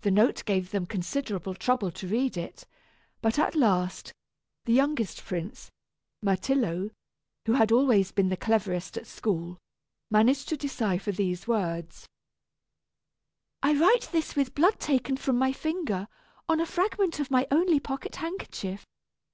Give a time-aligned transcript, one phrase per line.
[0.00, 2.66] The note gave them considerable trouble to read it,
[3.20, 4.14] but, at last,
[4.64, 5.70] the youngest prince,
[6.22, 6.92] Myrtillo,
[7.44, 9.58] who had always been the cleverest at school,
[10.10, 12.08] managed to decipher these words:
[13.62, 16.08] "I write this with blood taken from my finger,
[16.48, 18.86] on a fragment of my only pocket handkerchief.